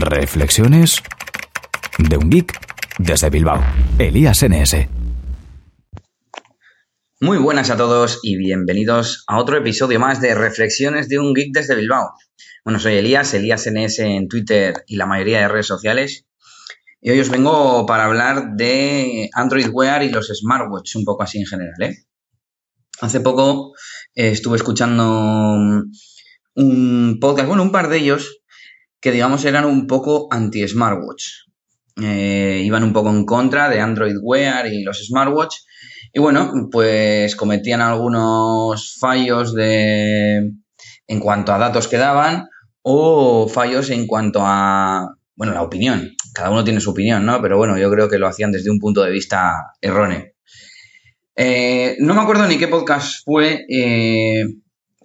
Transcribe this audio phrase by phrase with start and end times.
[0.00, 1.02] Reflexiones
[1.98, 2.58] de un geek
[2.98, 3.64] desde Bilbao.
[3.98, 4.88] Elías NS.
[7.20, 11.52] Muy buenas a todos y bienvenidos a otro episodio más de Reflexiones de un geek
[11.52, 12.10] desde Bilbao.
[12.64, 16.26] Bueno, soy Elías, Elías NS en Twitter y la mayoría de redes sociales.
[17.00, 21.38] Y hoy os vengo para hablar de Android Wear y los smartwatches, un poco así
[21.38, 21.82] en general.
[21.82, 22.04] ¿eh?
[23.00, 23.72] Hace poco
[24.14, 25.84] eh, estuve escuchando
[26.56, 28.40] un podcast, bueno, un par de ellos,
[29.06, 31.22] que digamos eran un poco anti-smartwatch.
[32.02, 35.58] Eh, iban un poco en contra de Android Wear y los smartwatch.
[36.12, 40.50] Y bueno, pues cometían algunos fallos de
[41.06, 42.48] en cuanto a datos que daban
[42.82, 46.10] o fallos en cuanto a, bueno, la opinión.
[46.34, 47.40] Cada uno tiene su opinión, ¿no?
[47.40, 50.24] Pero bueno, yo creo que lo hacían desde un punto de vista erróneo.
[51.36, 53.66] Eh, no me acuerdo ni qué podcast fue.
[53.68, 54.46] Eh,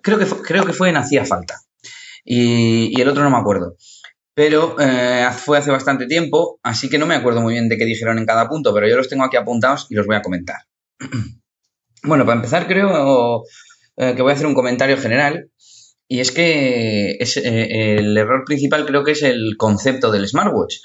[0.02, 1.62] creo, que fue, creo que fue en Hacía Falta.
[2.24, 3.76] Y, el otro no me acuerdo
[4.34, 7.86] pero eh, fue hace bastante tiempo, así que no me acuerdo muy bien de qué
[7.86, 10.56] dijeron en cada punto, pero yo los tengo aquí apuntados y los voy a comentar.
[12.04, 13.44] bueno, para empezar creo
[13.98, 15.52] eh, que voy a hacer un comentario general
[16.08, 20.78] y es que eh, el error principal creo que es el concepto del smartwatch.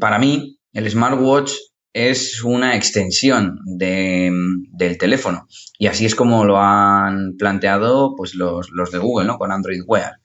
[0.00, 1.52] para mí, el smartwatch
[1.96, 8.90] es una extensión del teléfono y así es como lo han planteado pues, los, los
[8.92, 9.38] de Google, ¿no?
[9.38, 10.20] Con Android Wear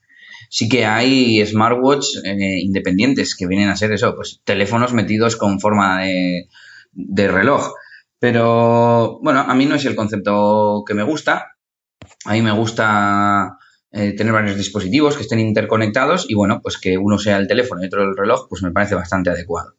[0.52, 5.60] sí que hay smartwatch eh, independientes que vienen a ser eso, pues teléfonos metidos con
[5.60, 7.72] forma de, reloj.
[8.18, 11.56] Pero bueno, a mí no es el concepto que me gusta.
[12.26, 13.56] A mí me gusta
[13.92, 17.82] eh, tener varios dispositivos que estén interconectados y bueno, pues que uno sea el teléfono
[17.82, 19.72] y otro el reloj, pues me parece bastante adecuado.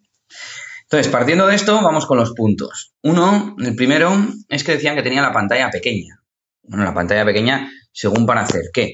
[0.93, 2.93] Entonces, partiendo de esto, vamos con los puntos.
[3.01, 4.11] Uno, el primero,
[4.47, 6.19] es que decían que tenía la pantalla pequeña.
[6.61, 8.93] Bueno, la pantalla pequeña, según para hacer qué.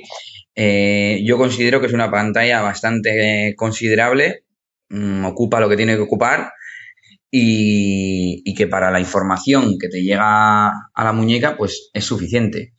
[0.55, 4.45] Eh, yo considero que es una pantalla bastante considerable,
[4.87, 6.53] mm, ocupa lo que tiene que ocupar
[7.29, 12.75] y, que para la información que te llega a la muñeca, pues es suficiente.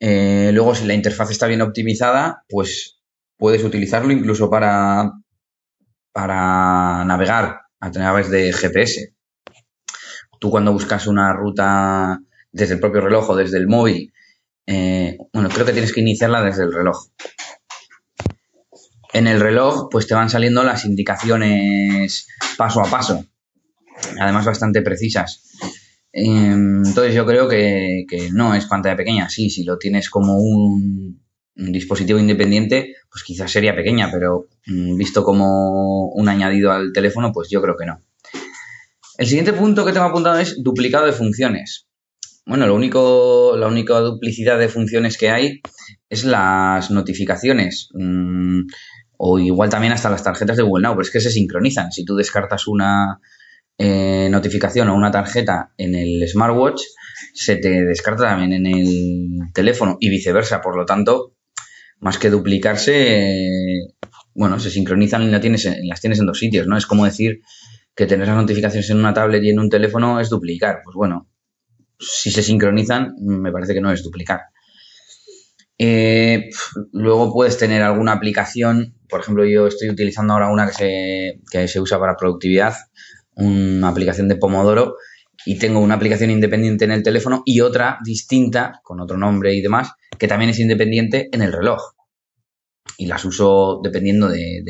[0.00, 2.98] Eh, luego, si la interfaz está bien optimizada, pues
[3.36, 5.12] puedes utilizarlo incluso para,
[6.12, 9.12] para navegar a través de GPS.
[10.38, 12.18] Tú cuando buscas una ruta
[12.50, 14.12] desde el propio reloj o desde el móvil
[14.66, 17.08] eh, bueno, creo que tienes que iniciarla desde el reloj.
[19.12, 22.26] En el reloj, pues te van saliendo las indicaciones
[22.56, 23.24] paso a paso,
[24.18, 25.42] además bastante precisas.
[26.12, 29.28] Em, entonces yo creo que, no es pantalla pequeña.
[29.28, 31.21] Sí, si lo tienes como un,
[31.54, 37.48] dispositivo independiente, pues quizás sería pequeña, pero mm, visto como un añadido al teléfono, pues
[37.50, 38.00] yo creo que no.
[39.18, 41.86] El siguiente punto que tengo apuntado es duplicado de funciones.
[42.44, 45.60] Bueno, lo único, la única duplicidad de funciones que hay
[46.08, 47.88] es las notificaciones.
[47.92, 48.62] Mm,
[49.18, 51.92] o igual también hasta las tarjetas de Google Now, pero es que se sincronizan.
[51.92, 53.20] Si tú descartas una
[53.78, 56.82] eh, notificación o una tarjeta en el smartwatch,
[57.32, 60.60] se te descarta también en el teléfono y viceversa.
[60.60, 61.36] Por lo tanto,
[62.02, 63.88] más que duplicarse,
[64.34, 66.76] bueno, se sincronizan y las tienes, las tienes en dos sitios, ¿no?
[66.76, 67.42] Es como decir
[67.94, 70.80] que tener las notificaciones en una tablet y en un teléfono es duplicar.
[70.84, 71.28] Pues bueno,
[72.00, 74.40] si se sincronizan, me parece que no es duplicar.
[75.78, 76.50] Eh,
[76.92, 81.68] luego puedes tener alguna aplicación, por ejemplo, yo estoy utilizando ahora una que se, que
[81.68, 82.74] se usa para productividad,
[83.36, 84.96] una aplicación de Pomodoro,
[85.44, 89.60] y tengo una aplicación independiente en el teléfono y otra distinta, con otro nombre y
[89.60, 91.94] demás, que también es independiente en el reloj.
[92.98, 94.62] Y las uso dependiendo de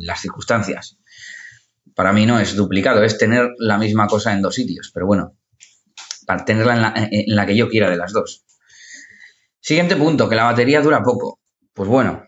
[0.00, 0.98] las circunstancias.
[1.94, 5.36] Para mí no es duplicado, es tener la misma cosa en dos sitios, pero bueno,
[6.26, 8.44] para tenerla en la, que yo quiera de las dos.
[9.60, 11.40] Siguiente punto, que la batería dura poco.
[11.74, 12.24] Pues bueno,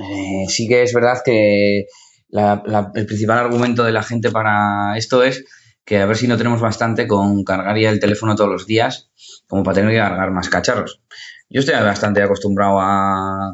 [0.00, 1.86] eh, sí que es verdad que
[2.30, 5.44] el principal argumento de la gente para esto es
[5.84, 9.10] que a ver si no tenemos bastante con cargar ya el teléfono todos los días
[9.46, 11.00] como para tener que cargar más cacharros.
[11.48, 13.52] Yo estoy bastante acostumbrado a,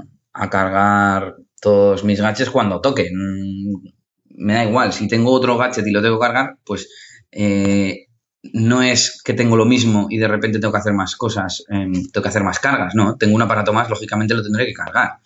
[0.50, 3.10] cargar todos mis gadgets cuando toque.
[3.12, 3.88] Mm,
[4.37, 6.88] me da igual, si tengo otro gadget y lo tengo que cargar, pues
[7.31, 8.06] eh,
[8.43, 11.93] no es que tengo lo mismo y de repente tengo que hacer más cosas, em,
[12.10, 15.19] tengo que hacer más cargas, no, tengo un aparato más, lógicamente lo tendré que cargar.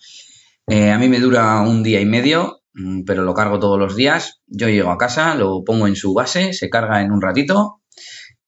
[0.67, 2.61] Eh, a mí me dura un día y medio,
[3.05, 4.41] pero lo cargo todos los días.
[4.47, 7.81] Yo llego a casa, lo pongo en su base, se carga en un ratito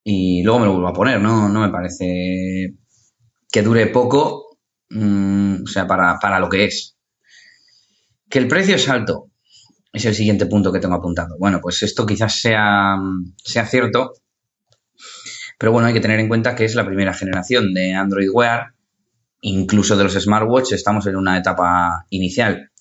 [0.03, 1.50] y luego me lo vuelvo a poner, ¿no?
[1.50, 2.75] No me parece
[3.51, 4.57] que dure poco,
[4.89, 6.97] mm, o sea, para, para lo que es.
[8.29, 9.31] Que el precio es alto,
[9.94, 11.35] es el siguiente punto que tengo apuntado.
[11.39, 12.97] Bueno, pues esto quizás sea,
[13.38, 14.13] sea cierto,
[15.57, 18.73] pero bueno, hay que tener en cuenta que es la primera generación de Android Wear,
[19.41, 22.71] incluso de los smartwatches estamos en una etapa inicial.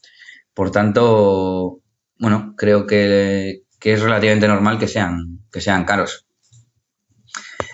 [0.56, 1.82] Por tanto,
[2.18, 6.26] bueno, creo que, es relativamente normal que sean, que sean caros.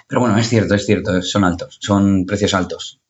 [0.08, 3.00] Pero bueno, es cierto, es cierto, son altos, son precios altos.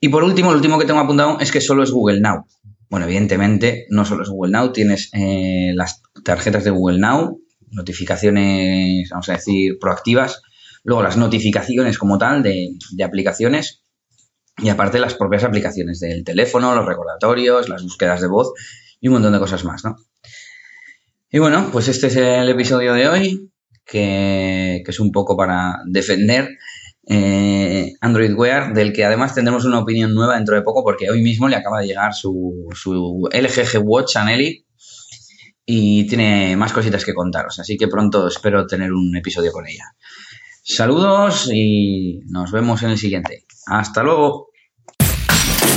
[0.00, 2.44] Y por último, lo último que tengo apuntado es que solo es Google Now.
[2.88, 7.40] Bueno, evidentemente, no solo es Google Now, tienes eh, las tarjetas de Google Now,
[7.70, 10.42] notificaciones, vamos a decir, proactivas,
[10.82, 13.79] luego las notificaciones como tal de, de aplicaciones
[14.58, 18.52] y aparte las propias aplicaciones del teléfono, los recordatorios, las búsquedas de voz
[19.00, 19.96] y un montón de cosas más, ¿no?
[21.30, 23.52] Y bueno, pues este es el episodio de hoy,
[23.84, 26.48] que, es un poco para defender
[27.06, 31.22] eh, Android Wear, del que además tendremos una opinión nueva dentro de poco, porque hoy
[31.22, 34.66] mismo le acaba de llegar su, su LG Watch Anelli
[35.64, 39.84] y tiene más cositas que contaros, así que pronto espero tener un episodio con ella.
[40.62, 43.44] Saludos y nos vemos en el siguiente.
[43.66, 44.48] Hasta luego.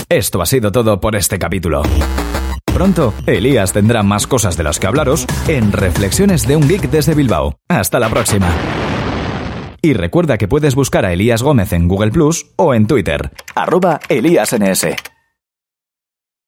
[0.09, 1.81] Esto ha sido todo por este capítulo.
[2.65, 7.13] Pronto, Elías tendrá más cosas de las que hablaros en Reflexiones de un Geek desde
[7.13, 7.59] Bilbao.
[7.67, 8.51] Hasta la próxima.
[9.81, 13.99] Y recuerda que puedes buscar a Elías Gómez en Google Plus o en Twitter, arroba
[14.09, 15.12] ElíasNS.